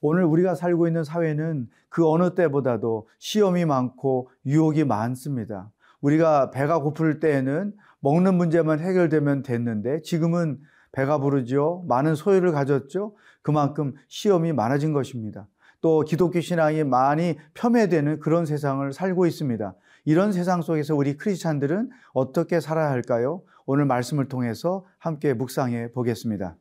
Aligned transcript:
오늘 0.00 0.24
우리가 0.24 0.54
살고 0.54 0.86
있는 0.86 1.04
사회는 1.04 1.68
그 1.88 2.08
어느 2.08 2.34
때보다도 2.34 3.08
시험이 3.18 3.64
많고 3.64 4.30
유혹이 4.46 4.84
많습니다. 4.84 5.70
우리가 6.00 6.50
배가 6.50 6.80
고플 6.80 7.20
때에는 7.20 7.72
먹는 8.00 8.34
문제만 8.34 8.78
해결되면 8.80 9.42
됐는데 9.42 10.02
지금은 10.02 10.58
배가 10.92 11.18
부르죠. 11.18 11.84
많은 11.88 12.14
소유를 12.14 12.52
가졌죠. 12.52 13.14
그만큼 13.42 13.94
시험이 14.08 14.52
많아진 14.52 14.92
것입니다. 14.92 15.46
또 15.80 16.00
기독교 16.00 16.40
신앙이 16.40 16.84
많이 16.84 17.36
폄훼되는 17.54 18.20
그런 18.20 18.46
세상을 18.46 18.92
살고 18.92 19.26
있습니다. 19.26 19.74
이런 20.04 20.32
세상 20.32 20.62
속에서 20.62 20.94
우리 20.94 21.16
크리스찬들은 21.16 21.90
어떻게 22.12 22.60
살아야 22.60 22.90
할까요? 22.90 23.42
오늘 23.66 23.84
말씀을 23.84 24.28
통해서 24.28 24.84
함께 24.98 25.34
묵상해 25.34 25.92
보겠습니다. 25.92 26.56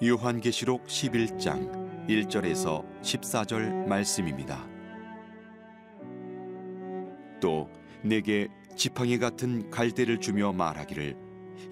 요한계시록 0.00 0.86
11장 0.86 2.06
1절에서 2.06 2.84
14절 3.02 3.88
말씀입니다. 3.88 4.64
또 7.40 7.68
내게 8.04 8.46
지팡이 8.76 9.18
같은 9.18 9.68
갈대를 9.70 10.20
주며 10.20 10.52
말하기를 10.52 11.16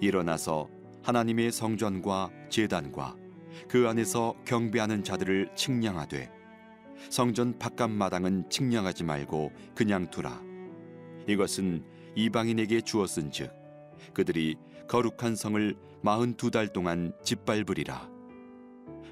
일어나서 0.01 0.67
하나님의 1.03 1.53
성전과 1.53 2.29
제단과 2.49 3.15
그 3.69 3.87
안에서 3.87 4.35
경배하는 4.43 5.05
자들을 5.05 5.51
측량하되 5.55 6.29
성전 7.09 7.57
바깥 7.57 7.91
마당은 7.91 8.49
측량하지 8.49 9.05
말고 9.05 9.53
그냥 9.73 10.09
두라 10.11 10.41
이것은 11.27 11.81
이방인에게 12.15 12.81
주었은즉 12.81 13.53
그들이 14.13 14.57
거룩한 14.89 15.37
성을 15.37 15.77
마흔 16.01 16.33
두 16.35 16.51
달 16.51 16.67
동안 16.67 17.13
짓밟으리라 17.23 18.16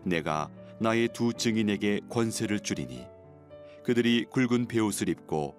내가 0.05 0.49
나의 0.79 1.09
두 1.13 1.33
증인에게 1.33 2.01
권세를 2.09 2.59
주리니 2.59 3.05
그들이 3.83 4.25
굵은 4.29 4.67
베옷을 4.67 5.09
입고 5.09 5.55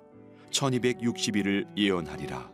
1260일을 0.51 1.77
예언하리라. 1.77 2.51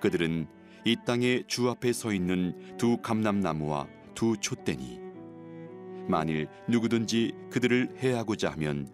그들은 0.00 0.46
이 0.84 0.96
땅에 1.04 1.42
주 1.46 1.68
앞에 1.68 1.92
서 1.92 2.12
있는 2.12 2.76
두 2.76 2.98
감람나무와 2.98 3.88
두 4.14 4.36
촛대니 4.36 5.00
만일 6.08 6.48
누구든지 6.68 7.32
그들을 7.50 7.96
해하고자 7.98 8.50
하면 8.52 8.88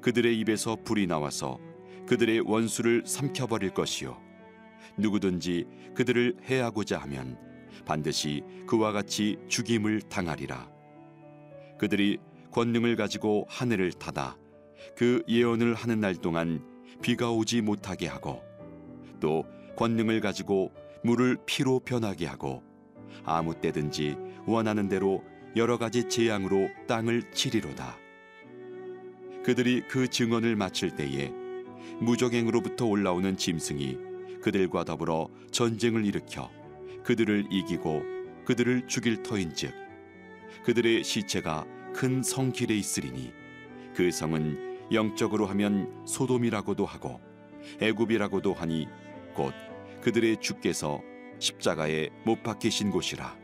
그들의 0.00 0.38
입에서 0.40 0.76
불이 0.84 1.06
나와서 1.06 1.58
그들의 2.06 2.40
원수를 2.40 3.02
삼켜버릴 3.06 3.70
것이요. 3.70 4.20
누구든지 4.98 5.66
그들을 5.94 6.36
해하고자 6.44 6.98
하면 6.98 7.38
반드시 7.84 8.42
그와 8.66 8.92
같이 8.92 9.38
죽임을 9.48 10.02
당하리라 10.02 10.70
그들이 11.82 12.18
권능을 12.52 12.94
가지고 12.94 13.44
하늘을 13.48 13.90
타다 13.94 14.38
그 14.96 15.24
예언을 15.26 15.74
하는 15.74 15.98
날 15.98 16.14
동안 16.14 16.64
비가 17.02 17.32
오지 17.32 17.60
못하게 17.60 18.06
하고 18.06 18.40
또 19.18 19.44
권능을 19.74 20.20
가지고 20.20 20.70
물을 21.02 21.36
피로 21.44 21.80
변하게 21.80 22.26
하고 22.26 22.62
아무 23.24 23.60
때든지 23.60 24.16
원하는 24.46 24.88
대로 24.88 25.24
여러 25.56 25.76
가지 25.76 26.08
재앙으로 26.08 26.68
땅을 26.86 27.32
치리로다. 27.32 27.98
그들이 29.44 29.82
그 29.88 30.06
증언을 30.06 30.54
마칠 30.54 30.94
때에 30.94 31.32
무적행으로부터 31.98 32.86
올라오는 32.86 33.36
짐승이 33.36 33.98
그들과 34.40 34.84
더불어 34.84 35.28
전쟁을 35.50 36.06
일으켜 36.06 36.48
그들을 37.02 37.48
이기고 37.50 38.02
그들을 38.44 38.86
죽일 38.86 39.24
터인즉 39.24 39.81
그들의 40.64 41.04
시체가 41.04 41.66
큰 41.94 42.22
성길에 42.22 42.74
있으리니 42.76 43.32
그 43.94 44.10
성은 44.10 44.92
영적으로 44.92 45.46
하면 45.46 46.06
소돔이라고도 46.06 46.86
하고 46.86 47.20
애굽이라고도 47.80 48.54
하니 48.54 48.88
곧 49.34 49.52
그들의 50.00 50.40
주께서 50.40 51.00
십자가에 51.38 52.10
못 52.24 52.42
박히신 52.42 52.90
곳이라. 52.90 53.36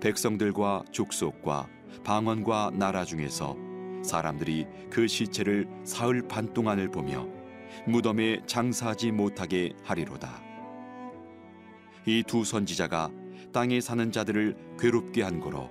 백성들과 0.00 0.84
족속과 0.90 1.68
방언과 2.04 2.72
나라 2.74 3.04
중에서 3.04 3.56
사람들이 4.02 4.66
그 4.90 5.06
시체를 5.06 5.68
사흘 5.84 6.26
반 6.26 6.52
동안을 6.52 6.90
보며 6.90 7.28
무덤에 7.86 8.40
장사하지 8.46 9.12
못하게 9.12 9.72
하리로다. 9.84 10.42
이 12.06 12.24
두 12.26 12.44
선지자가 12.44 13.10
땅에 13.52 13.80
사는 13.80 14.10
자들을 14.10 14.76
괴롭게 14.80 15.22
한 15.22 15.38
거로 15.38 15.70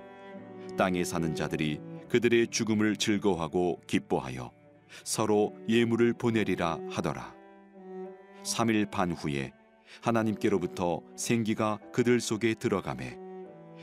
땅에 0.78 1.04
사는 1.04 1.34
자들이 1.34 1.80
그들의 2.08 2.48
죽음을 2.48 2.96
즐거워하고 2.96 3.80
기뻐하여 3.86 4.52
서로 5.04 5.54
예물을 5.68 6.12
보내리라 6.14 6.78
하더라. 6.90 7.34
3일 8.44 8.90
반 8.90 9.12
후에 9.12 9.52
하나님께로부터 10.00 11.00
생기가 11.16 11.78
그들 11.92 12.20
속에 12.20 12.54
들어가매 12.54 13.18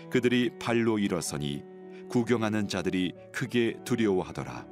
그들이 0.10 0.52
발로 0.60 0.98
일어서니 0.98 1.64
구경하는 2.10 2.68
자들이 2.68 3.14
크게 3.32 3.80
두려워하더라. 3.84 4.66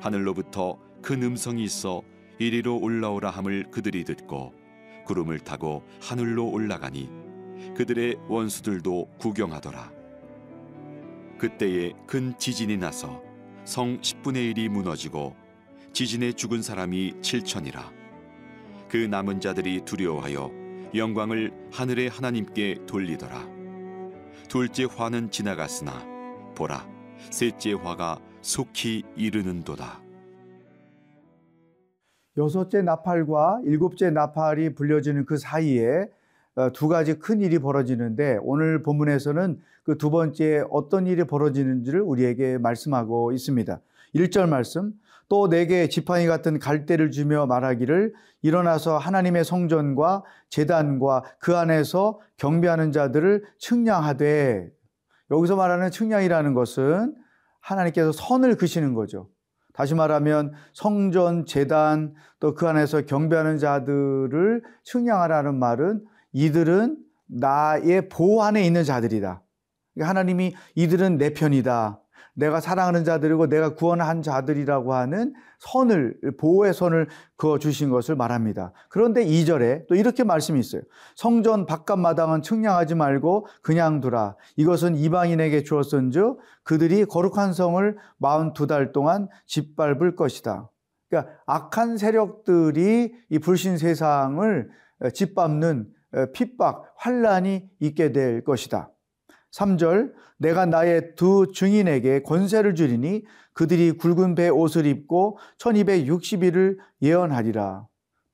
하늘로부터 0.00 0.78
큰 1.02 1.22
음성이 1.22 1.64
있어 1.64 2.02
이리로 2.38 2.78
올라오라 2.78 3.30
함을 3.30 3.70
그들이 3.70 4.04
듣고 4.04 4.52
구름을 5.06 5.40
타고 5.40 5.82
하늘로 6.00 6.48
올라가니 6.48 7.08
그들의 7.76 8.16
원수들도 8.28 9.10
구경하더라. 9.18 9.92
그때에 11.38 11.92
큰 12.06 12.36
지진이 12.38 12.76
나서 12.76 13.22
성 13.64 14.00
10분의 14.00 14.54
1이 14.54 14.68
무너지고 14.68 15.34
지진에 15.92 16.32
죽은 16.32 16.62
사람이 16.62 17.14
7천이라. 17.20 17.80
그 18.88 18.96
남은 18.96 19.40
자들이 19.40 19.82
두려워하여 19.84 20.50
영광을 20.94 21.52
하늘의 21.72 22.08
하나님께 22.08 22.86
돌리더라. 22.86 23.46
둘째 24.48 24.84
화는 24.84 25.30
지나갔으나 25.30 26.06
보라 26.54 26.88
셋째 27.30 27.72
화가 27.72 28.20
속히 28.40 29.02
이르는도다. 29.16 30.00
여섯째 32.38 32.82
나팔과 32.82 33.62
일곱째 33.64 34.10
나팔이 34.10 34.74
불려지는 34.74 35.24
그 35.24 35.38
사이에 35.38 36.02
어, 36.02 36.06
두 36.72 36.88
가지 36.88 37.18
큰 37.18 37.40
일이 37.40 37.58
벌어지는데 37.58 38.38
오늘 38.42 38.82
본문에서는 38.82 39.60
그 39.84 39.96
두 39.98 40.10
번째 40.10 40.64
어떤 40.70 41.06
일이 41.06 41.24
벌어지는지를 41.24 42.00
우리에게 42.00 42.58
말씀하고 42.58 43.32
있습니다. 43.32 43.80
1절 44.14 44.48
말씀 44.48 44.92
또 45.28 45.48
내게 45.48 45.88
지팡이 45.88 46.26
같은 46.26 46.58
갈대를 46.58 47.10
주며 47.10 47.46
말하기를 47.46 48.14
일어나서 48.42 48.98
하나님의 48.98 49.44
성전과 49.44 50.22
재단과 50.48 51.24
그 51.38 51.56
안에서 51.56 52.20
경배하는 52.36 52.92
자들을 52.92 53.44
측량하되 53.58 54.70
여기서 55.30 55.56
말하는 55.56 55.90
측량이라는 55.90 56.54
것은 56.54 57.14
하나님께서 57.60 58.12
선을 58.12 58.56
그시는 58.56 58.94
거죠. 58.94 59.28
다시 59.72 59.94
말하면 59.94 60.52
성전, 60.72 61.44
재단 61.46 62.14
또 62.40 62.54
그 62.54 62.66
안에서 62.66 63.02
경배하는 63.02 63.58
자들을 63.58 64.62
측량하라는 64.84 65.54
말은 65.58 66.04
이들은 66.36 66.98
나의 67.28 68.10
보호 68.10 68.42
안에 68.42 68.62
있는 68.62 68.84
자들이다. 68.84 69.42
그러니까 69.94 70.10
하나님이 70.10 70.54
이들은 70.74 71.16
내 71.16 71.32
편이다. 71.32 72.02
내가 72.34 72.60
사랑하는 72.60 73.04
자들이고 73.04 73.46
내가 73.46 73.74
구원한 73.74 74.20
자들이라고 74.20 74.92
하는 74.92 75.32
선을 75.60 76.20
보호의 76.38 76.74
선을 76.74 77.08
그어 77.36 77.58
주신 77.58 77.88
것을 77.88 78.16
말합니다. 78.16 78.74
그런데 78.90 79.24
2절에 79.24 79.86
또 79.88 79.94
이렇게 79.94 80.24
말씀이 80.24 80.60
있어요. 80.60 80.82
성전 81.14 81.64
바깥 81.64 81.98
마당은 81.98 82.42
측량하지 82.42 82.96
말고 82.96 83.46
그냥 83.62 84.02
두라. 84.02 84.36
이것은 84.56 84.96
이방인에게 84.96 85.62
주었은 85.62 86.10
즉 86.10 86.38
그들이 86.64 87.06
거룩한 87.06 87.54
성을 87.54 87.96
42달 88.20 88.92
동안 88.92 89.28
짓밟을 89.46 90.14
것이다. 90.14 90.68
그러니까 91.08 91.32
악한 91.46 91.96
세력들이 91.96 93.14
이 93.30 93.38
불신 93.38 93.78
세상을 93.78 94.68
짓밟는 95.14 95.95
핍박, 96.32 96.94
환란이 96.96 97.68
있게 97.80 98.12
될 98.12 98.44
것이다. 98.44 98.90
3절 99.52 100.12
내가 100.38 100.66
나의 100.66 101.14
두 101.16 101.46
증인에게 101.52 102.22
권세를 102.22 102.74
주리니 102.74 103.24
그들이 103.54 103.92
굵은 103.92 104.34
배 104.34 104.48
옷을 104.48 104.84
입고 104.86 105.38
1260일을 105.58 106.76
예언하리라. 107.00 107.86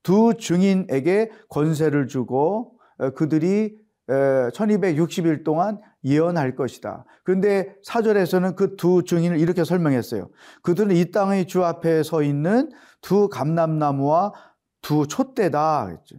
두 0.02 0.34
증인에게 0.34 1.30
권세를 1.48 2.08
주고 2.08 2.78
그들이 3.14 3.76
1260일 4.08 5.44
동안 5.44 5.80
예언할 6.04 6.56
것이다. 6.56 7.04
그런데 7.22 7.76
사절에서는 7.84 8.56
그 8.56 8.74
두 8.76 9.04
증인을 9.04 9.38
이렇게 9.38 9.62
설명했어요. 9.62 10.28
그들은 10.62 10.96
이 10.96 11.12
땅의 11.12 11.46
주 11.46 11.64
앞에 11.64 12.02
서 12.02 12.24
있는 12.24 12.70
두 13.00 13.28
감람나무와 13.28 14.32
두 14.80 15.06
촛대다 15.06 15.86
했죠. 15.86 16.16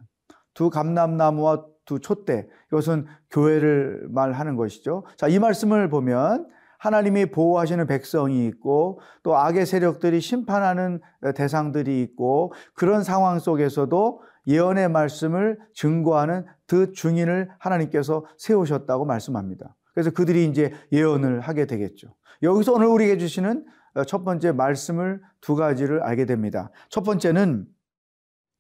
두 0.54 0.70
감람나무와 0.70 1.66
두 1.86 2.00
촛대. 2.00 2.48
이것은 2.68 3.06
교회를 3.30 4.08
말하는 4.10 4.56
것이죠. 4.56 5.04
자, 5.18 5.28
이 5.28 5.40
말씀을 5.40 5.90
보면 5.90 6.48
하나님이 6.80 7.28
보호하시는 7.28 7.88
백성이 7.88 8.46
있고 8.48 9.00
또 9.24 9.38
악의 9.38 9.66
세력들이 9.66 10.20
심판하는 10.20 11.00
대상들이 11.36 12.02
있고 12.02 12.54
그런 12.74 13.04
상황 13.04 13.40
속에서도 13.40 14.22
예언의 14.48 14.90
말씀을 14.90 15.58
증거하는 15.74 16.46
그 16.68 16.92
증인을 16.92 17.50
하나님께서 17.58 18.26
세우셨다고 18.38 19.06
말씀합니다. 19.06 19.76
그래서 19.94 20.12
그들이 20.12 20.46
이제 20.46 20.74
예언을 20.92 21.40
하게 21.40 21.66
되겠죠. 21.66 22.14
여기서 22.42 22.74
오늘 22.74 22.88
우리에게 22.88 23.18
주시는 23.18 23.66
첫 24.08 24.26
번째 24.26 24.52
말씀을 24.52 25.22
두 25.40 25.56
가지를 25.56 26.02
알게 26.04 26.26
됩니다. 26.26 26.72
첫 26.90 27.04
번째는 27.04 27.66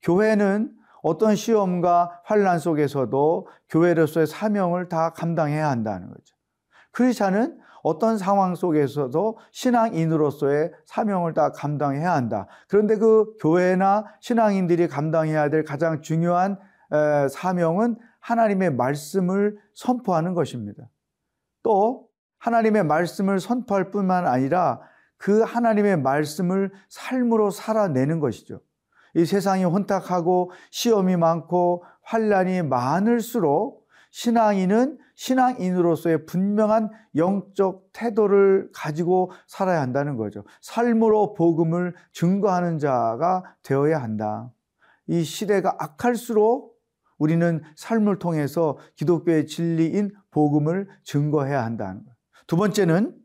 교회는 0.01 0.71
어떤 1.03 1.35
시험과 1.35 2.21
환란 2.23 2.57
속에서도 2.57 3.47
교회로서의 3.69 4.25
사명을 4.25 4.89
다 4.89 5.11
감당해야 5.11 5.69
한다는 5.69 6.07
거죠. 6.07 6.35
크리스찬은 6.91 7.59
어떤 7.83 8.17
상황 8.17 8.55
속에서도 8.55 9.37
신앙인으로서의 9.51 10.71
사명을 10.85 11.33
다 11.33 11.51
감당해야 11.51 12.13
한다. 12.13 12.47
그런데 12.69 12.95
그 12.95 13.35
교회나 13.41 14.05
신앙인들이 14.21 14.87
감당해야 14.87 15.49
될 15.49 15.65
가장 15.65 16.01
중요한 16.01 16.57
사명은 17.29 17.97
하나님의 18.21 18.73
말씀을 18.75 19.57
선포하는 19.73 20.33
것입니다. 20.33 20.89
또 21.61 22.07
하나님의 22.37 22.85
말씀을 22.85 23.41
선포할 23.41 23.91
뿐만 23.91 24.25
아니라 24.25 24.79
그 25.17 25.41
하나님의 25.41 25.97
말씀을 25.97 26.71
삶으로 26.87 27.51
살아내는 27.51 28.21
것이죠. 28.21 28.61
이 29.15 29.25
세상이 29.25 29.63
혼탁하고 29.63 30.51
시험이 30.71 31.17
많고 31.17 31.83
환란이 32.01 32.63
많을수록 32.63 33.87
신앙인은 34.11 34.99
신앙인으로서의 35.15 36.25
분명한 36.25 36.89
영적 37.15 37.89
태도를 37.93 38.69
가지고 38.73 39.31
살아야 39.47 39.81
한다는 39.81 40.17
거죠. 40.17 40.43
삶으로 40.61 41.33
복음을 41.33 41.95
증거하는 42.13 42.79
자가 42.79 43.43
되어야 43.63 44.01
한다. 44.01 44.51
이 45.07 45.23
시대가 45.23 45.75
악할수록 45.79 46.73
우리는 47.17 47.61
삶을 47.75 48.19
통해서 48.19 48.77
기독교의 48.95 49.47
진리인 49.47 50.11
복음을 50.31 50.89
증거해야 51.03 51.63
한다는 51.63 52.03
거예요. 52.03 52.15
두 52.47 52.57
번째는 52.57 53.22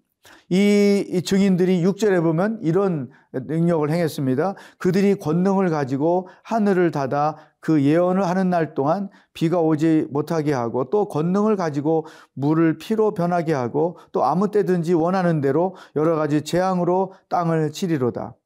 이, 0.49 1.23
증인들이 1.25 1.83
6절에 1.83 2.23
보면 2.23 2.61
이런 2.63 3.11
능력을 3.33 3.91
행했습니다. 3.91 4.55
그들이 4.79 5.15
권능을 5.17 5.71
가지고 5.71 6.29
하늘을 6.43 6.91
닫아 6.91 7.37
그 7.61 7.83
예언을 7.83 8.27
하는 8.27 8.51
날 8.51 8.75
동안 8.75 9.11
비가 9.35 9.61
오지 9.61 10.09
못하게 10.11 10.53
하고 10.53 10.89
또 10.91 11.09
권능을 11.09 11.57
가지고 11.57 12.07
물을 12.35 12.79
피로 12.79 13.13
변하게 13.13 13.53
하고 13.53 13.99
또 14.13 14.25
아무 14.25 14.51
때든지 14.51 14.95
원하는 14.95 15.41
대로 15.41 15.77
여러 15.97 16.17
가지 16.17 16.43
재앙으로 16.43 17.13
땅을 17.29 17.73
치리로다. 17.73 18.37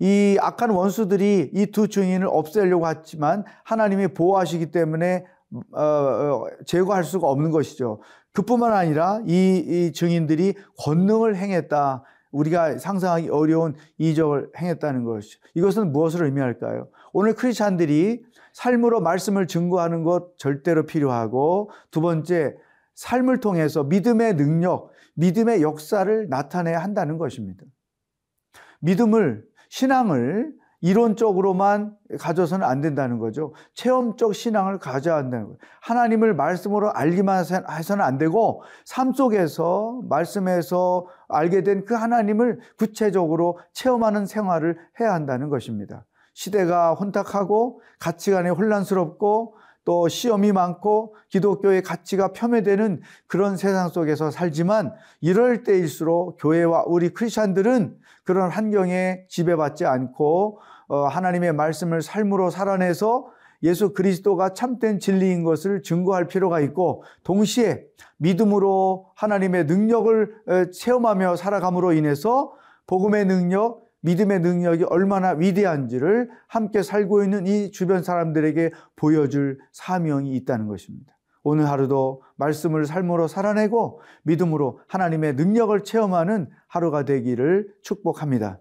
이 0.00 0.38
악한 0.40 0.70
원수들이 0.70 1.50
이 1.54 1.66
두 1.72 1.88
증인을 1.88 2.28
없애려고 2.30 2.88
했지만 2.88 3.44
하나님이 3.64 4.08
보호하시기 4.08 4.70
때문에 4.70 5.24
어, 5.72 5.82
어, 5.82 6.46
제거할 6.66 7.04
수가 7.04 7.26
없는 7.28 7.50
것이죠. 7.50 8.00
그뿐만 8.38 8.72
아니라 8.72 9.20
이, 9.26 9.56
이 9.66 9.92
증인들이 9.92 10.54
권능을 10.78 11.34
행했다. 11.34 12.04
우리가 12.30 12.78
상상하기 12.78 13.30
어려운 13.30 13.74
이적을 13.98 14.52
행했다는 14.56 15.02
것이죠. 15.02 15.40
이것은 15.54 15.90
무엇을 15.90 16.24
의미할까요? 16.24 16.88
오늘 17.12 17.34
크리스찬들이 17.34 18.22
삶으로 18.52 19.00
말씀을 19.00 19.48
증거하는 19.48 20.04
것 20.04 20.38
절대로 20.38 20.86
필요하고 20.86 21.70
두 21.90 22.00
번째 22.00 22.54
삶을 22.94 23.40
통해서 23.40 23.82
믿음의 23.82 24.36
능력, 24.36 24.90
믿음의 25.14 25.62
역사를 25.62 26.28
나타내야 26.28 26.78
한다는 26.78 27.18
것입니다. 27.18 27.64
믿음을 28.80 29.44
신앙을 29.68 30.52
이론적으로만 30.80 31.96
가져서는 32.20 32.66
안 32.66 32.80
된다는 32.80 33.18
거죠. 33.18 33.52
체험적 33.74 34.34
신앙을 34.34 34.78
가져야 34.78 35.16
한다는 35.16 35.46
거예요. 35.46 35.58
하나님을 35.80 36.34
말씀으로 36.34 36.92
알기만 36.92 37.44
해서는 37.70 38.04
안 38.04 38.18
되고 38.18 38.62
삶 38.84 39.12
속에서 39.12 40.00
말씀에서 40.08 41.06
알게 41.28 41.62
된 41.62 41.84
그 41.84 41.94
하나님을 41.94 42.60
구체적으로 42.78 43.58
체험하는 43.72 44.26
생활을 44.26 44.76
해야 45.00 45.14
한다는 45.14 45.48
것입니다. 45.48 46.04
시대가 46.34 46.94
혼탁하고 46.94 47.80
가치관이 47.98 48.50
혼란스럽고 48.50 49.56
또 49.88 50.06
시험이 50.06 50.52
많고 50.52 51.14
기독교의 51.30 51.82
가치가 51.82 52.34
폄훼되는 52.34 53.00
그런 53.26 53.56
세상 53.56 53.88
속에서 53.88 54.30
살지만 54.30 54.92
이럴 55.22 55.62
때일수록 55.62 56.36
교회와 56.38 56.84
우리 56.86 57.08
크리스천들은 57.08 57.96
그런 58.22 58.50
환경에 58.50 59.24
지배받지 59.30 59.86
않고 59.86 60.60
어, 60.88 61.06
하나님의 61.06 61.54
말씀을 61.54 62.02
삶으로 62.02 62.50
살아내서 62.50 63.28
예수 63.62 63.94
그리스도가 63.94 64.52
참된 64.52 64.98
진리인 64.98 65.42
것을 65.42 65.82
증거할 65.82 66.28
필요가 66.28 66.60
있고 66.60 67.02
동시에 67.22 67.86
믿음으로 68.18 69.06
하나님의 69.14 69.64
능력을 69.64 70.34
어, 70.48 70.64
체험하며 70.70 71.36
살아감으로 71.36 71.94
인해서 71.94 72.52
복음의 72.86 73.24
능력, 73.24 73.87
믿음의 74.00 74.40
능력이 74.40 74.84
얼마나 74.84 75.30
위대한지를 75.30 76.30
함께 76.46 76.82
살고 76.82 77.24
있는 77.24 77.46
이 77.46 77.70
주변 77.70 78.02
사람들에게 78.02 78.72
보여줄 78.96 79.58
사명이 79.72 80.34
있다는 80.36 80.66
것입니다. 80.68 81.16
오늘 81.42 81.68
하루도 81.68 82.22
말씀을 82.36 82.84
삶으로 82.84 83.26
살아내고 83.26 84.00
믿음으로 84.22 84.80
하나님의 84.88 85.34
능력을 85.34 85.82
체험하는 85.82 86.50
하루가 86.66 87.04
되기를 87.04 87.68
축복합니다. 87.82 88.60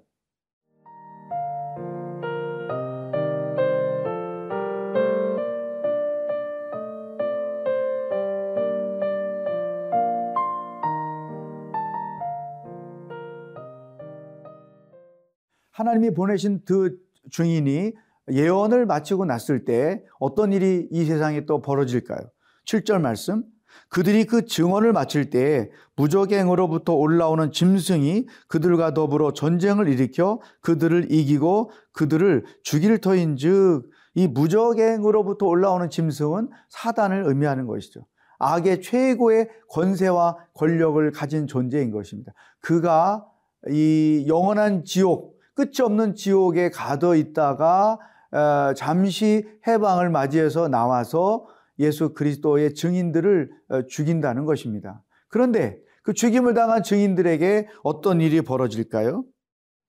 하나님이 15.77 16.11
보내신 16.15 16.61
그 16.65 16.97
증인이 17.31 17.93
예언을 18.31 18.87
마치고 18.87 19.25
났을 19.25 19.63
때 19.63 20.03
어떤 20.19 20.51
일이 20.51 20.87
이 20.91 21.05
세상에 21.05 21.45
또 21.45 21.61
벌어질까요? 21.61 22.19
7절 22.65 22.99
말씀. 22.99 23.43
그들이 23.89 24.25
그 24.25 24.45
증언을 24.45 24.91
마칠 24.91 25.29
때 25.29 25.69
무적행으로부터 25.95 26.95
올라오는 26.95 27.51
짐승이 27.51 28.25
그들과 28.47 28.95
더불어 28.95 29.33
전쟁을 29.33 29.87
일으켜 29.87 30.39
그들을 30.61 31.11
이기고 31.11 31.69
그들을 31.93 32.45
죽일 32.63 32.97
터인즉 32.97 33.87
이 34.15 34.27
무적행으로부터 34.27 35.45
올라오는 35.45 35.91
짐승은 35.91 36.49
사단을 36.69 37.23
의미하는 37.27 37.67
것이죠. 37.67 38.07
악의 38.39 38.81
최고의 38.81 39.49
권세와 39.69 40.37
권력을 40.55 41.11
가진 41.11 41.45
존재인 41.45 41.91
것입니다. 41.91 42.33
그가 42.61 43.27
이 43.69 44.25
영원한 44.27 44.83
지옥 44.83 45.36
끝이 45.57 45.81
없는 45.81 46.13
지옥에 46.13 46.69
가둬 46.69 47.15
있다가 47.15 47.97
어, 48.31 48.73
잠시 48.75 49.43
해방을 49.65 50.11
맞이해서 50.11 50.67
나와서 50.67 51.47
예수 51.79 52.13
그리스도의 52.13 52.75
증인들을 52.75 53.49
어, 53.69 53.81
죽인다는 53.87 54.45
것입니다. 54.45 55.03
그런데 55.29 55.79
그 56.03 56.13
죽임을 56.13 56.53
당한 56.53 56.83
증인들에게 56.83 57.69
어떤 57.83 58.21
일이 58.21 58.41
벌어질까요? 58.41 59.25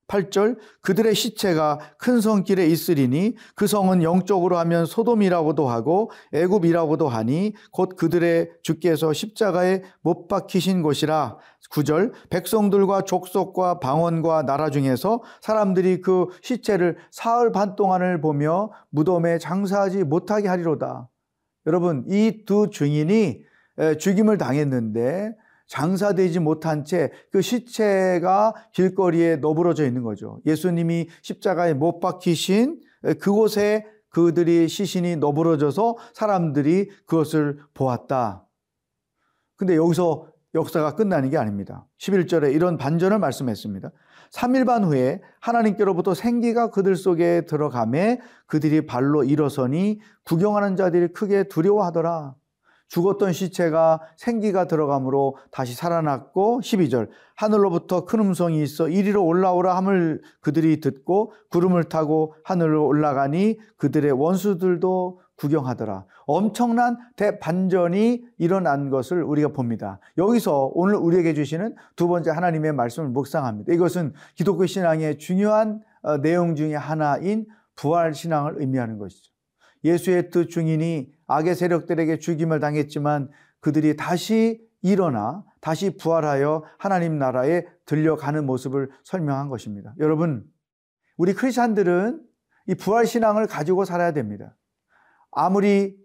8절 0.09 0.59
그들의 0.81 1.15
시체가 1.15 1.79
큰 1.99 2.21
성길에 2.21 2.67
있으리니 2.67 3.37
그 3.55 3.67
성은 3.67 4.03
영적으로 4.03 4.59
하면 4.59 4.87
소돔이라고도 4.87 5.69
하고 5.69 6.11
애굽이라고도 6.33 7.09
하니 7.09 7.55
곧 7.71 7.95
그들의 7.97 8.50
주께서 8.62 9.12
십자가에 9.12 9.83
못 10.00 10.27
박히신 10.27 10.83
곳이라 10.83 11.37
9절 11.71 12.12
백성들과 12.31 13.03
족속과 13.03 13.79
방언과 13.81 14.43
나라 14.43 14.71
중에서 14.71 15.23
사람들이 15.43 16.00
그 16.00 16.29
시체를 16.43 16.97
사흘 17.11 17.53
반 17.53 17.77
동안을 17.77 18.21
보며 18.21 18.71
무덤에 18.91 19.38
장사하지 19.38 20.05
못하게 20.05 20.49
하리로다. 20.49 21.09
여러분 21.67 22.05
이 22.09 22.45
두 22.47 22.71
증인이 22.71 23.43
죽임을 23.99 24.38
당했는데 24.38 25.35
장사되지 25.69 26.41
못한 26.41 26.85
채 26.85 27.11
그 27.31 27.43
시체가 27.43 28.55
길거리에 28.73 29.37
너부러져 29.37 29.87
있는 29.87 30.03
거죠. 30.03 30.41
예수님이 30.47 31.09
십자가에 31.23 31.75
못 31.75 32.01
박히신 32.01 32.81
그곳에 33.21 33.87
그들이 34.09 34.69
시신이 34.69 35.17
너부러져서 35.17 35.97
사람들이 36.15 36.89
그것을 37.07 37.59
보았다. 37.75 38.47
근데 39.57 39.77
여기서 39.77 40.29
역사가 40.55 40.95
끝나는 40.95 41.31
게 41.31 41.37
아닙니다. 41.37 41.87
11절에 41.99 42.55
이런 42.55 42.79
반전을 42.79 43.19
말씀했습니다. 43.19 43.91
3일 44.33 44.67
반 44.67 44.85
후에 44.85 45.21
하나님께로부터 45.41 46.15
생기가 46.15 46.71
그들 46.71 46.97
속에 46.97 47.43
들어가매 47.47 48.19
그들이 48.47 48.87
발로 48.87 49.25
일어서니 49.25 50.01
구경하는 50.25 50.77
자들이 50.77 51.13
크게 51.13 51.45
두려워하더라. 51.45 52.35
죽었던 52.88 53.33
시체가 53.33 54.00
생기가 54.16 54.66
들어감으로 54.66 55.37
다시 55.50 55.75
살아났고 55.75 56.61
12절 56.62 57.09
하늘로부터 57.37 58.04
큰 58.04 58.21
음성이 58.21 58.62
있어 58.62 58.88
이리로 58.88 59.25
올라오라 59.25 59.76
함을 59.76 60.23
그들이 60.40 60.80
듣고 60.80 61.33
구름을 61.50 61.85
타고 61.85 62.35
하늘로 62.45 62.87
올라가니 62.87 63.59
그들의 63.76 64.12
원수들도 64.12 65.21
구경하더라. 65.37 66.04
엄청난 66.26 66.97
대반전이 67.16 68.25
일어난 68.38 68.90
것을 68.90 69.23
우리가 69.23 69.49
봅니다. 69.49 70.00
여기서 70.18 70.73
오늘 70.75 70.97
우리에게 70.97 71.33
주시는 71.33 71.76
두 71.95 72.09
번째 72.09 72.30
하나님의 72.30 72.73
말씀을 72.73 73.09
묵상합니다. 73.11 73.73
이것은 73.73 74.14
기독교 74.35 74.66
신앙의 74.66 75.18
중요한 75.18 75.80
어, 76.02 76.18
내용 76.18 76.54
중의 76.54 76.78
하나인 76.78 77.47
부활 77.76 78.14
신앙을 78.14 78.57
의미하는 78.59 78.99
것이죠. 78.99 79.33
예수의 79.85 80.30
뜻 80.30 80.49
중인이 80.49 81.18
악의 81.28 81.54
세력들에게 81.54 82.18
죽임을 82.18 82.58
당했지만 82.58 83.30
그들이 83.61 83.97
다시 83.97 84.61
일어나 84.82 85.44
다시 85.61 85.97
부활하여 85.97 86.64
하나님 86.78 87.18
나라에 87.18 87.64
들려가는 87.87 88.44
모습을 88.44 88.90
설명한 89.04 89.49
것입니다. 89.49 89.94
여러분, 89.99 90.44
우리 91.16 91.35
크리스천들은 91.35 92.23
이 92.68 92.75
부활 92.75 93.06
신앙을 93.06 93.47
가지고 93.47 93.85
살아야 93.85 94.12
됩니다. 94.12 94.56
아무리 95.30 95.97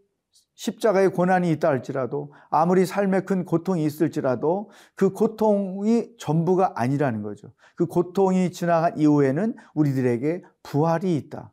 십자가의 0.56 1.12
고난이 1.12 1.52
있다 1.52 1.68
할지라도 1.68 2.34
아무리 2.50 2.86
삶에 2.86 3.22
큰 3.22 3.44
고통이 3.46 3.86
있을지라도 3.86 4.70
그 4.96 5.12
고통이 5.12 6.16
전부가 6.18 6.74
아니라는 6.76 7.22
거죠. 7.22 7.54
그 7.76 7.86
고통이 7.86 8.52
지나간 8.52 8.98
이후에는 8.98 9.56
우리들에게 9.74 10.44
부활이 10.64 11.16
있다. 11.18 11.52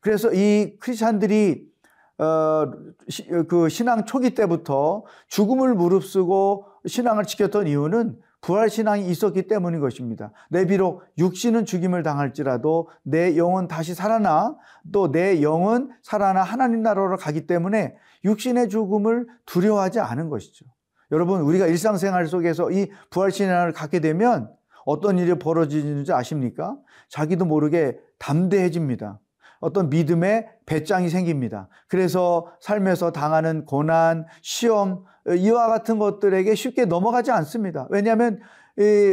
그래서 0.00 0.32
이 0.32 0.76
크리스천들이 0.78 1.69
어, 2.20 2.70
그 3.48 3.68
신앙 3.70 4.04
초기 4.04 4.34
때부터 4.34 5.04
죽음을 5.28 5.74
무릅쓰고 5.74 6.66
신앙을 6.86 7.24
지켰던 7.24 7.66
이유는 7.66 8.18
부활 8.42 8.70
신앙이 8.70 9.06
있었기 9.08 9.48
때문인 9.48 9.80
것입니다. 9.80 10.32
내 10.48 10.66
비록 10.66 11.02
육신은 11.18 11.66
죽임을 11.66 12.02
당할지라도 12.02 12.88
내 13.02 13.36
영은 13.36 13.68
다시 13.68 13.94
살아나 13.94 14.56
또 14.92 15.10
내 15.10 15.42
영은 15.42 15.90
살아나 16.02 16.42
하나님 16.42 16.82
나라로 16.82 17.16
가기 17.16 17.46
때문에 17.46 17.96
육신의 18.24 18.68
죽음을 18.68 19.26
두려워하지 19.46 20.00
않은 20.00 20.28
것이죠. 20.28 20.64
여러분 21.12 21.40
우리가 21.40 21.66
일상생활 21.66 22.26
속에서 22.26 22.70
이 22.70 22.90
부활 23.10 23.30
신앙을 23.30 23.72
갖게 23.72 24.00
되면 24.00 24.50
어떤 24.86 25.18
일이 25.18 25.38
벌어지는지 25.38 26.12
아십니까? 26.12 26.76
자기도 27.08 27.44
모르게 27.44 27.98
담대해집니다. 28.18 29.18
어떤 29.60 29.90
믿음의 29.90 30.48
배짱이 30.66 31.08
생깁니다. 31.08 31.68
그래서 31.88 32.48
삶에서 32.60 33.12
당하는 33.12 33.64
고난, 33.64 34.26
시험, 34.42 35.04
이와 35.28 35.68
같은 35.68 35.98
것들에게 35.98 36.54
쉽게 36.54 36.86
넘어가지 36.86 37.30
않습니다. 37.30 37.86
왜냐하면 37.90 38.40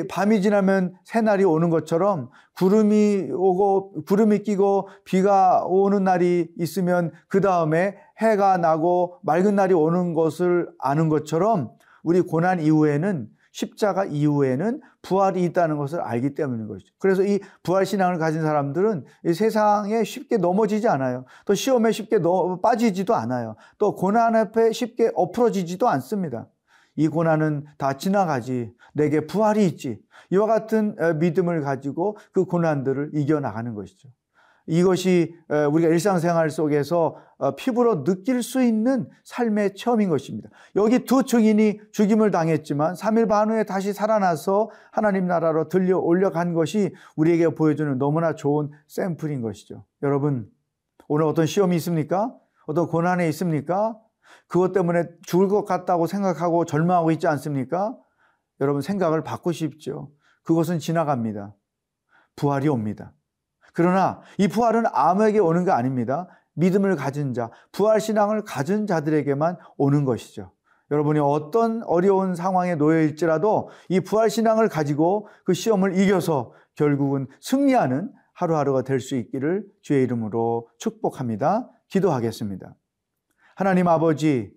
밤이 0.10 0.42
지나면 0.42 0.96
새날이 1.04 1.44
오는 1.44 1.70
것처럼 1.70 2.30
구름이 2.56 3.30
오고 3.34 4.06
구름이 4.06 4.44
끼고 4.44 4.88
비가 5.04 5.64
오는 5.66 6.04
날이 6.04 6.50
있으면 6.58 7.12
그 7.28 7.42
다음에 7.42 7.98
해가 8.20 8.58
나고 8.58 9.20
맑은 9.24 9.56
날이 9.56 9.74
오는 9.74 10.14
것을 10.14 10.70
아는 10.80 11.10
것처럼 11.10 11.72
우리 12.04 12.22
고난 12.22 12.62
이후에는 12.62 13.28
십자가 13.52 14.06
이후에는 14.06 14.80
부활이 15.08 15.42
있다는 15.46 15.78
것을 15.78 16.02
알기 16.02 16.36
때문인 16.36 16.68
것이죠. 16.68 16.94
그래서 17.00 17.24
이 17.24 17.40
부활 17.64 17.86
신앙을 17.86 18.18
가진 18.18 18.42
사람들은 18.42 19.06
이 19.26 19.34
세상에 19.34 20.04
쉽게 20.04 20.36
넘어지지 20.36 20.90
않아요. 20.90 21.24
또 21.46 21.54
시험에 21.54 21.94
쉽게 21.94 22.20
빠지지도 22.62 23.16
않아요. 23.16 23.56
또 23.78 23.96
고난 23.96 24.36
앞에 24.36 24.74
쉽게 24.74 25.12
엎어지지도 25.16 25.88
않습니다. 25.88 26.50
이 26.98 27.08
고난은 27.08 27.64
다 27.78 27.94
지나가지. 27.94 28.74
내게 28.94 29.26
부활이 29.28 29.66
있지. 29.68 30.02
이와 30.32 30.46
같은 30.46 30.98
믿음을 31.20 31.62
가지고 31.62 32.18
그 32.34 32.44
고난들을 32.44 33.12
이겨나가는 33.14 33.74
것이죠. 33.74 34.10
이것이 34.68 35.34
우리가 35.72 35.90
일상생활 35.90 36.50
속에서 36.50 37.16
어, 37.40 37.56
피부로 37.56 38.04
느낄 38.04 38.42
수 38.42 38.64
있는 38.64 39.08
삶의 39.24 39.76
체험인 39.76 40.10
것입니다. 40.10 40.50
여기 40.76 41.06
두 41.06 41.24
증인이 41.24 41.80
죽임을 41.92 42.32
당했지만 42.32 42.96
3일 42.96 43.30
반 43.30 43.50
후에 43.50 43.64
다시 43.64 43.94
살아나서 43.94 44.70
하나님 44.92 45.28
나라로 45.28 45.70
들려 45.70 46.00
올려간 46.00 46.54
것이 46.54 46.94
우리에게 47.16 47.50
보여주는 47.50 47.98
너무나 47.98 48.34
좋은 48.34 48.72
샘플인 48.88 49.42
것이죠. 49.42 49.86
여러분, 50.02 50.50
오늘 51.08 51.26
어떤 51.26 51.46
시험이 51.46 51.76
있습니까? 51.78 52.36
어떤 52.66 52.88
고난이 52.88 53.28
있습니까? 53.30 53.96
그것 54.48 54.74
때문에 54.74 55.04
죽을 55.24 55.48
것 55.48 55.64
같다고 55.64 56.08
생각하고 56.08 56.66
절망하고 56.66 57.12
있지 57.12 57.28
않습니까? 57.28 57.96
여러분 58.60 58.82
생각을 58.82 59.24
바꾸십시오. 59.24 60.10
그것은 60.44 60.80
지나갑니다. 60.80 61.54
부활이 62.36 62.68
옵니다. 62.68 63.14
그러나 63.78 64.22
이 64.40 64.48
부활은 64.48 64.86
아무에게 64.92 65.38
오는 65.38 65.64
게 65.64 65.70
아닙니다. 65.70 66.28
믿음을 66.56 66.96
가진 66.96 67.36
자, 67.36 67.52
부활 67.72 68.02
신앙을 68.02 68.44
가진 68.44 68.88
자들에게만 68.88 69.56
오는 69.78 70.04
것이죠. 70.04 70.52
여러분이 70.90 71.20
어떤 71.20 71.84
어려운 71.84 72.34
상황에 72.34 72.74
놓여 72.74 73.04
있지라도 73.04 73.70
이 73.88 74.00
부활 74.00 74.32
신앙을 74.32 74.68
가지고 74.68 75.28
그 75.46 75.54
시험을 75.54 75.96
이겨서 76.00 76.54
결국은 76.74 77.28
승리하는 77.40 78.12
하루하루가 78.34 78.82
될 78.82 79.00
수 79.00 79.16
있기를 79.16 79.64
주의 79.84 80.04
이름으로 80.06 80.70
축복합니다. 80.80 81.70
기도하겠습니다. 81.90 82.74
하나님 83.56 83.88
아버지, 83.88 84.52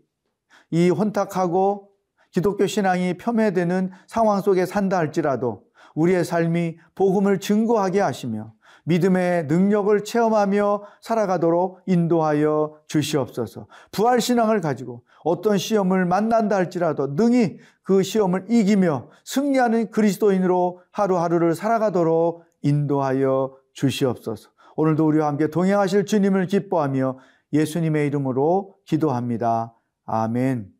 이 0.71 0.89
혼탁하고 0.89 1.91
기독교 2.31 2.67
신앙이 2.67 3.19
폄훼되는 3.19 3.91
상황 4.07 4.41
속에 4.41 4.65
산다 4.65 4.97
할지라도 4.97 5.65
우리의 5.95 6.25
삶이 6.25 6.79
복음을 6.95 7.39
증거하게 7.39 8.00
하시며 8.00 8.55
믿음의 8.85 9.47
능력을 9.47 10.05
체험하며 10.05 10.83
살아가도록 11.01 11.81
인도하여 11.87 12.77
주시옵소서. 12.87 13.67
부활 13.93 14.21
신앙을 14.21 14.61
가지고 14.61 15.03
어떤 15.25 15.59
시험을 15.59 16.07
만난다 16.07 16.57
할지라도 16.57 17.09
능히 17.15 17.59
그 17.83 18.03
시험을 18.03 18.47
이기며 18.49 19.09
승리하는 19.25 19.91
그리스도인으로 19.91 20.81
하루하루를 20.93 21.55
살아가도록 21.55 22.45
인도하여 22.63 23.57
주시옵소서. 23.73 24.51
오늘도 24.77 25.07
우리와 25.07 25.27
함께 25.27 25.49
동행하실 25.49 26.07
주님을 26.07 26.47
기뻐하며 26.47 27.19
예수님의 27.53 28.07
이름으로 28.07 28.77
기도합니다. 28.87 29.75
아멘. 30.07 30.80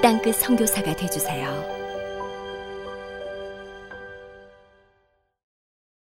땅끝 0.00 0.36
성교사가 0.36 0.94
되주세요 0.94 1.77